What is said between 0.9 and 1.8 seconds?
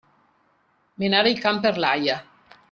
Menare il can per